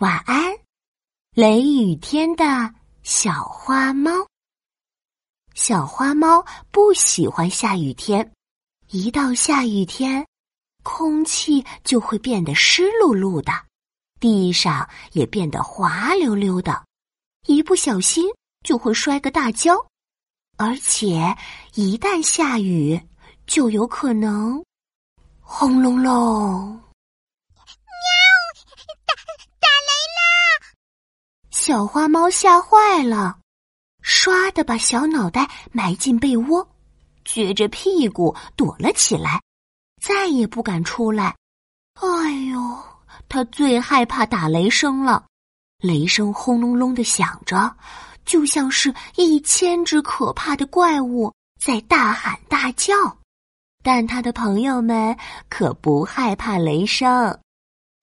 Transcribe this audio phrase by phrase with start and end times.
[0.00, 0.56] 晚安，
[1.34, 4.12] 雷雨天的小花猫。
[5.54, 8.32] 小花猫不喜欢下雨天，
[8.90, 10.24] 一到下雨天，
[10.84, 13.50] 空气就会变得湿漉漉的，
[14.20, 16.84] 地上也变得滑溜溜的，
[17.48, 18.30] 一不小心
[18.62, 19.74] 就会摔个大跤，
[20.58, 21.36] 而且
[21.74, 23.00] 一旦下雨，
[23.48, 24.64] 就有可能
[25.40, 26.80] 轰隆隆。
[31.68, 33.40] 小花猫吓坏了，
[34.02, 36.66] 唰的把小脑袋埋进被窝，
[37.26, 39.42] 撅着屁股躲了起来，
[40.02, 41.36] 再也不敢出来。
[42.00, 42.58] 哎呦，
[43.28, 45.26] 它最害怕打雷声了，
[45.80, 47.76] 雷声轰隆隆的响着，
[48.24, 51.30] 就像是一千只可怕的怪物
[51.62, 52.94] 在大喊大叫。
[53.82, 55.14] 但他的朋友们
[55.50, 57.38] 可不害怕雷声，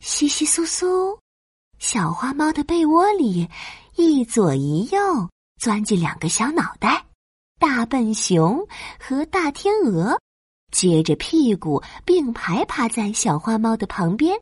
[0.02, 1.20] 稀稀疏疏。
[1.80, 3.50] 小花猫的被窝里，
[3.96, 7.06] 一左一右钻进两个小脑袋，
[7.60, 8.68] 大笨熊
[9.00, 10.20] 和大天鹅，
[10.72, 14.40] 撅着屁股并排趴在小花猫的旁边。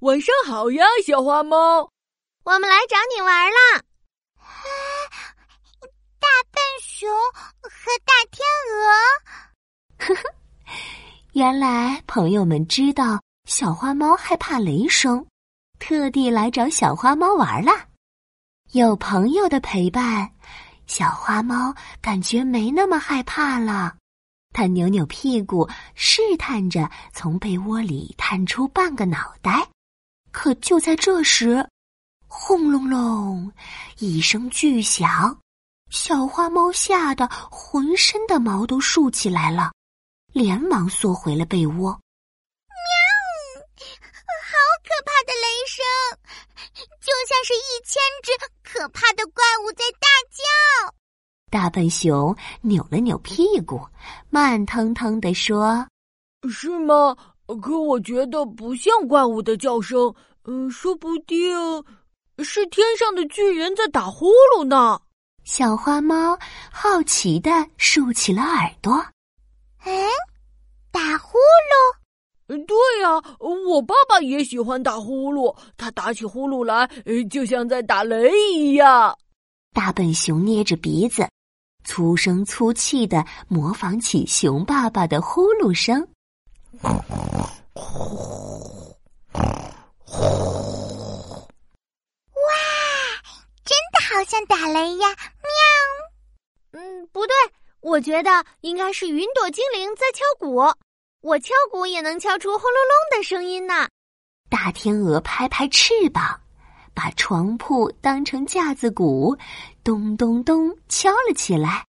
[0.00, 1.90] 晚上好呀，小花猫，
[2.44, 3.82] 我们来找你玩了。
[6.20, 7.08] 大笨熊
[7.62, 7.70] 和
[8.04, 10.34] 大天鹅，呵呵，
[11.32, 15.26] 原来朋友们知道小花猫害怕雷声。
[15.78, 17.72] 特地来找小花猫玩了，
[18.72, 20.32] 有朋友的陪伴，
[20.86, 23.96] 小花猫感觉没那么害怕了。
[24.52, 29.68] 它扭扭屁股，试探着从被窝里探出半个脑袋。
[30.30, 31.68] 可就在这时，
[32.26, 33.52] 轰隆隆
[33.98, 35.38] 一声巨响，
[35.90, 39.72] 小花猫吓得浑身的毛都竖起来了，
[40.32, 42.00] 连忙缩回了被窝。
[47.00, 50.94] 就像是一千只可怕的怪物在大叫。
[51.50, 53.86] 大笨熊扭了扭屁股，
[54.30, 55.86] 慢腾腾地说
[56.50, 57.14] ：“是吗？
[57.62, 60.12] 可我觉得不像怪物的叫声。
[60.46, 61.54] 嗯，说不定
[62.38, 65.00] 是天上的巨人在打呼噜呢。”
[65.44, 66.38] 小花猫
[66.72, 68.94] 好奇的竖起了耳朵。
[69.84, 70.08] “嗯，
[70.90, 71.96] 打呼噜。”
[72.46, 72.56] 对
[73.02, 75.56] 呀，我爸爸也喜欢打呼噜。
[75.76, 76.88] 他打起呼噜来，
[77.30, 79.16] 就像在打雷一样。
[79.72, 81.26] 大笨熊捏着鼻子，
[81.84, 86.06] 粗声粗气的模仿起熊爸爸的呼噜声。
[86.80, 86.90] 哇，
[93.64, 95.08] 真的好像打雷呀！
[95.10, 96.80] 喵。
[96.80, 97.34] 嗯，不对，
[97.80, 100.60] 我觉得应该是云朵精灵在敲鼓。
[101.24, 103.88] 我敲鼓也能敲出轰隆隆的声音呢。
[104.50, 106.38] 大天鹅拍拍翅膀，
[106.92, 109.34] 把床铺当成架子鼓，
[109.82, 111.86] 咚咚咚敲了起来。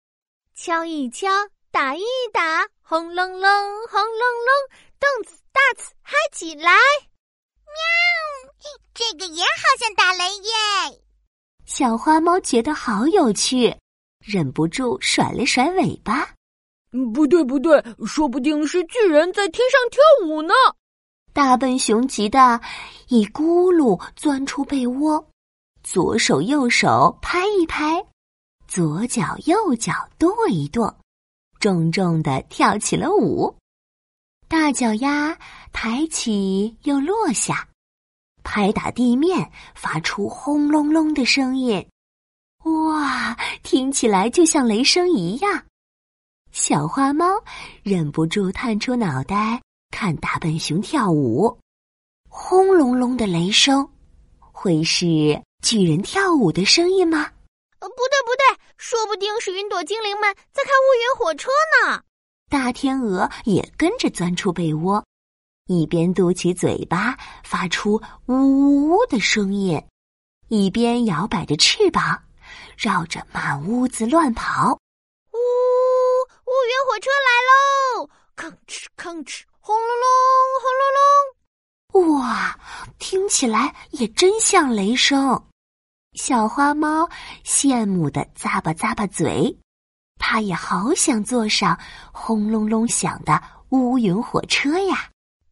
[0.57, 1.29] 敲一敲，
[1.71, 2.03] 打一
[2.33, 3.41] 打，轰隆隆，
[3.89, 4.51] 轰隆隆，
[4.99, 6.73] 动次大次嗨起来。
[7.67, 8.53] 喵，
[8.93, 11.03] 这个也好像打雷耶。
[11.67, 13.73] 小花猫觉得好有趣，
[14.19, 16.29] 忍不住甩了甩尾巴。
[17.13, 20.53] 不对，不对，说不定是巨人在天上跳舞呢！
[21.33, 22.61] 大笨熊急得
[23.09, 25.25] 一咕噜钻出被窝，
[25.85, 28.05] 左手右手拍一拍，
[28.67, 30.93] 左脚右脚跺一跺，
[31.61, 33.57] 重重的跳起了舞。
[34.49, 35.39] 大脚丫
[35.73, 37.69] 抬起又落下，
[38.43, 41.87] 拍打地面，发出轰隆隆的声音。
[42.65, 45.63] 哇，听起来就像雷声一样。
[46.53, 47.27] 小花猫
[47.83, 51.59] 忍不住探出脑袋看大笨熊跳舞，
[52.29, 53.89] 轰隆隆的雷声，
[54.39, 55.07] 会是
[55.63, 57.19] 巨人跳舞的声音吗？
[57.79, 61.51] 呃，不对不对，说不定是云朵精灵们在开乌云火车
[61.87, 62.03] 呢。
[62.49, 65.05] 大天鹅也跟着钻出被窝，
[65.69, 69.81] 一边嘟起嘴巴发出呜呜呜的声音，
[70.49, 72.21] 一边摇摆着翅膀，
[72.77, 74.80] 绕着满屋子乱跑。
[76.61, 78.11] 乌云火车来喽！
[78.37, 80.07] 吭哧吭哧，轰隆隆，
[80.61, 82.21] 轰隆隆！
[82.21, 82.59] 哇，
[82.99, 85.43] 听起来也真像雷声。
[86.13, 87.09] 小花猫
[87.47, 89.57] 羡慕的咂巴咂巴嘴，
[90.19, 91.79] 它也好想坐上
[92.13, 95.09] 轰隆隆响的乌云火车呀。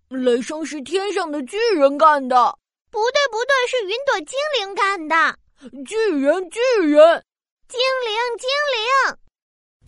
[0.09, 2.59] 雷声是天上的巨人干的？
[2.91, 5.39] 不对，不对，是云朵精灵干的。
[5.87, 7.25] 巨人，巨人，
[7.67, 9.19] 精灵，精灵。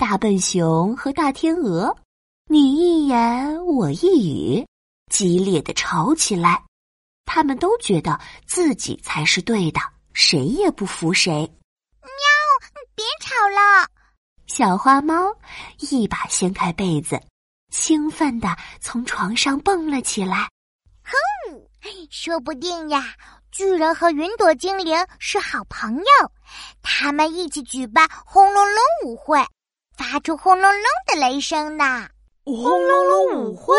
[0.01, 1.95] 大笨熊和大天鹅，
[2.47, 4.67] 你一言我一语，
[5.13, 6.65] 激烈的吵起来。
[7.27, 9.81] 他们都觉得自己才是对的，
[10.15, 11.33] 谁也不服谁。
[12.01, 12.11] 喵！
[12.95, 13.87] 别吵了。
[14.47, 15.37] 小花猫
[15.81, 17.21] 一把掀开被子，
[17.69, 20.49] 兴奋地从床上蹦了起来。
[21.03, 21.13] 哼，
[22.11, 23.05] 说不定呀，
[23.53, 26.33] 巨人和云朵精灵是好朋友，
[26.81, 29.39] 他们一起举办轰隆隆舞会，
[30.01, 32.09] 发出轰隆隆的雷声呢。
[32.47, 33.77] 轰隆隆舞会？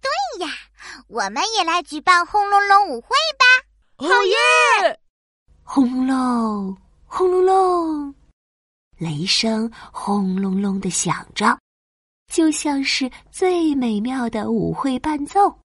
[0.00, 0.52] 对呀，
[1.06, 3.08] 我们也来举办轰隆隆舞会
[3.38, 4.04] 吧！
[4.04, 5.00] 好耶！
[5.62, 6.76] 轰隆
[7.06, 8.14] 轰隆隆，
[8.98, 11.56] 雷声轰隆隆的响着，
[12.26, 15.56] 就像是最美妙的舞会伴奏。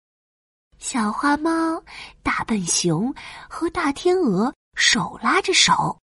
[0.77, 1.83] 小花猫、
[2.21, 3.11] 大笨熊
[3.49, 5.99] 和大天鹅手拉着手，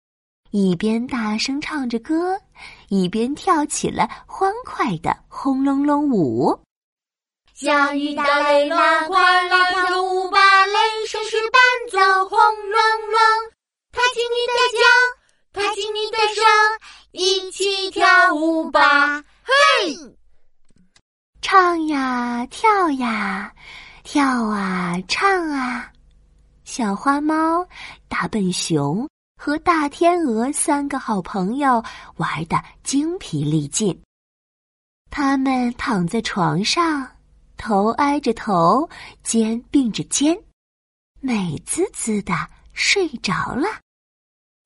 [0.52, 2.40] 一边大声唱着歌，
[2.90, 6.60] 一边跳起了欢快的轰隆隆舞。
[7.54, 10.66] 下雨打雷啦，快来跳舞吧！
[10.66, 11.60] 雷声是伴
[11.92, 12.80] 奏，轰隆
[13.12, 13.20] 隆。
[13.92, 14.82] 抬起你的脚，
[15.52, 16.42] 抬起你的手，
[17.12, 19.22] 一起跳舞吧！
[19.44, 19.96] 嘿，
[21.40, 23.52] 唱呀，跳呀。
[24.02, 25.92] 跳啊，唱啊！
[26.64, 27.64] 小花猫、
[28.08, 29.08] 大笨熊
[29.42, 31.82] 和大天鹅三个好朋友
[32.16, 33.98] 玩的精疲力尽。
[35.08, 37.10] 他们躺在床上，
[37.56, 38.86] 头挨着头，
[39.22, 40.38] 肩并着肩，
[41.20, 42.34] 美滋滋的
[42.74, 43.66] 睡着了。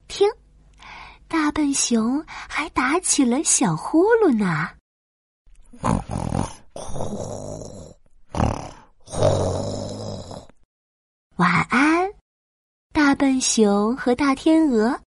[0.09, 0.29] 听，
[1.29, 4.71] 大笨熊还打起了小呼噜呢。
[11.37, 11.94] 晚安，
[13.15, 15.01] 笨熊和大天鹅。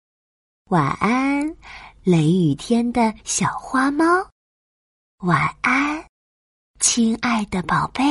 [0.70, 1.56] 晚安，
[2.04, 4.06] 雷雨天的小花猫。
[5.20, 6.06] 晚安，
[6.80, 8.04] 亲爱的宝贝。